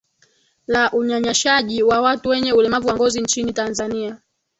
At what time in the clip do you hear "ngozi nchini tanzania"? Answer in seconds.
2.95-4.17